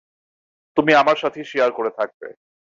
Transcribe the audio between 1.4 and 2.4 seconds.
Share করে থাকবে।